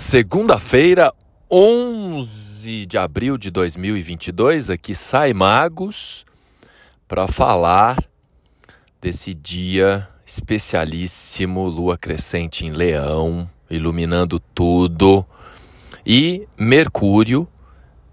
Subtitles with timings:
[0.00, 1.12] Segunda-feira,
[1.50, 6.24] 11 de abril de 2022, aqui sai Magos
[7.08, 7.98] para falar
[9.02, 15.26] desse dia especialíssimo, lua crescente em Leão, iluminando tudo,
[16.06, 17.46] e Mercúrio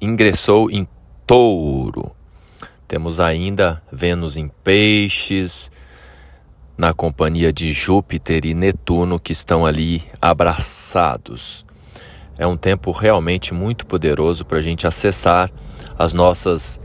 [0.00, 0.88] ingressou em
[1.26, 2.16] Touro.
[2.88, 5.70] Temos ainda Vênus em Peixes,
[6.78, 11.64] na companhia de Júpiter e Netuno que estão ali abraçados.
[12.38, 15.50] É um tempo realmente muito poderoso para a gente acessar
[15.96, 16.80] as nossas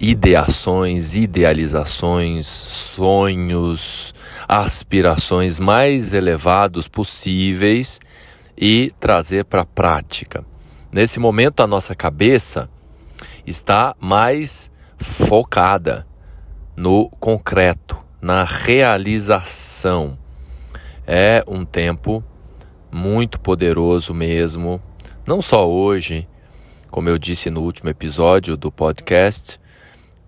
[0.00, 4.14] ideações, idealizações, sonhos,
[4.48, 8.00] aspirações mais elevados possíveis
[8.56, 10.44] e trazer para a prática.
[10.90, 12.70] Nesse momento, a nossa cabeça
[13.46, 16.06] está mais focada
[16.76, 20.18] no concreto, na realização.
[21.06, 22.24] É um tempo
[22.90, 24.80] muito poderoso mesmo
[25.26, 26.28] não só hoje,
[26.90, 29.58] como eu disse no último episódio do podcast,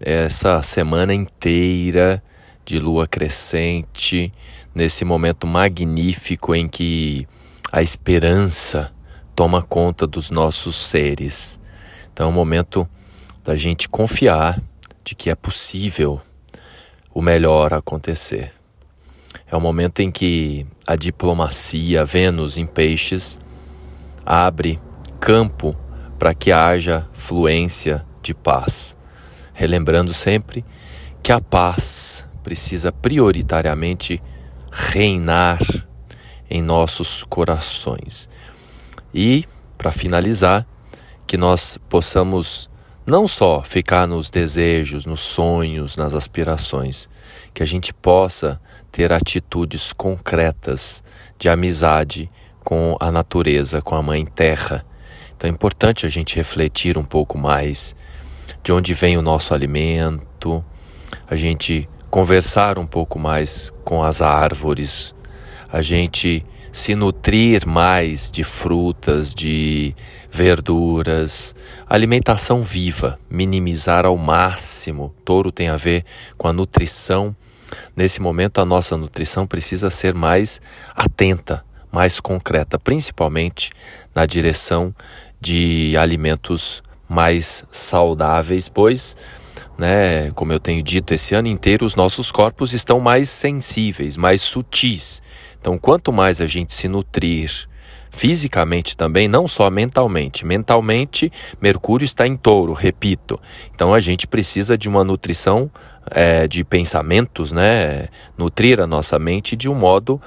[0.01, 2.23] essa semana inteira
[2.65, 4.33] de lua crescente,
[4.75, 7.29] nesse momento magnífico em que
[7.71, 8.93] a esperança
[9.34, 11.61] toma conta dos nossos seres.
[12.12, 12.89] Então é um momento
[13.45, 14.61] da gente confiar
[15.05, 16.21] de que é possível
[17.12, 18.53] o melhor acontecer.
[19.47, 23.39] É um momento em que a diplomacia, Vênus em peixes,
[24.25, 24.81] abre
[25.27, 25.77] campo
[26.21, 28.97] para que haja fluência de paz.
[29.53, 30.65] Relembrando sempre
[31.21, 34.23] que a paz precisa prioritariamente
[34.71, 35.59] reinar
[36.49, 38.29] em nossos corações.
[39.13, 39.45] E,
[39.77, 40.65] para finalizar,
[41.27, 42.71] que nós possamos
[43.05, 47.09] não só ficar nos desejos, nos sonhos, nas aspirações,
[47.53, 48.61] que a gente possa
[48.93, 51.03] ter atitudes concretas
[51.37, 52.31] de amizade
[52.63, 54.87] com a natureza, com a Mãe Terra.
[55.37, 57.95] Então é importante a gente refletir um pouco mais
[58.62, 60.65] de onde vem o nosso alimento,
[61.28, 65.15] a gente conversar um pouco mais com as árvores,
[65.71, 69.94] a gente se nutrir mais de frutas, de
[70.31, 71.55] verduras,
[71.88, 75.15] alimentação viva, minimizar ao máximo.
[75.25, 76.05] Touro tem a ver
[76.37, 77.34] com a nutrição.
[77.94, 80.61] Nesse momento, a nossa nutrição precisa ser mais
[80.94, 81.65] atenta
[81.97, 83.71] mais concreta, principalmente
[84.15, 84.94] na direção
[85.41, 89.17] de alimentos mais saudáveis, pois,
[89.79, 94.43] né, como eu tenho dito esse ano inteiro, os nossos corpos estão mais sensíveis, mais
[94.43, 95.23] sutis.
[95.61, 97.69] Então, quanto mais a gente se nutrir
[98.11, 100.47] fisicamente também, não só mentalmente.
[100.47, 101.31] Mentalmente,
[101.61, 103.39] Mercúrio está em touro, repito.
[103.75, 105.71] Então, a gente precisa de uma nutrição
[106.11, 108.09] é, de pensamentos, né?
[108.39, 110.21] Nutrir a nossa mente de um modo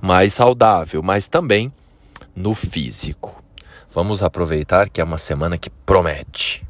[0.00, 1.70] mais saudável, mas também
[2.34, 3.43] no físico.
[3.94, 6.66] Vamos aproveitar que é uma semana que promete.